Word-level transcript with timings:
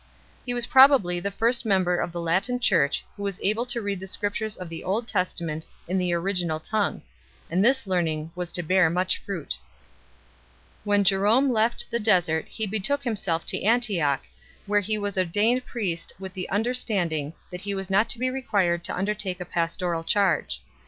He 0.47 0.55
was 0.55 0.65
pro 0.65 0.87
bably 0.87 1.21
the 1.21 1.29
first 1.29 1.63
member 1.63 1.95
of 1.99 2.11
the 2.11 2.19
Latin 2.19 2.59
Church 2.59 3.05
who 3.15 3.21
was 3.21 3.39
able 3.43 3.67
to 3.67 3.79
read 3.81 3.99
the 3.99 4.07
Scriptures 4.07 4.57
of 4.57 4.67
the 4.67 4.83
Old 4.83 5.07
Testament 5.07 5.67
in 5.87 5.99
the 5.99 6.11
original 6.11 6.59
tongue; 6.59 7.03
and 7.51 7.63
this 7.63 7.85
learning 7.85 8.31
was 8.33 8.51
to 8.53 8.63
bear 8.63 8.89
much 8.89 9.19
fruit. 9.19 9.59
When 10.83 11.03
Jerome 11.03 11.51
left 11.53 11.91
the 11.91 11.99
desert 11.99 12.47
he 12.47 12.65
betook 12.65 13.03
himself 13.03 13.45
to 13.45 13.61
Antioch, 13.61 14.23
where 14.65 14.79
he 14.81 14.97
was 14.97 15.19
ordained 15.19 15.67
priest 15.67 16.13
with 16.17 16.33
the 16.33 16.49
under 16.49 16.73
standing 16.73 17.33
that 17.51 17.61
he 17.61 17.75
was 17.75 17.91
not 17.91 18.09
to 18.09 18.17
be 18.17 18.31
required 18.31 18.83
to 18.85 18.97
undertake 18.97 19.39
a 19.39 19.45
pastoral 19.45 20.03
charge 20.03 20.63
4 20.65 20.65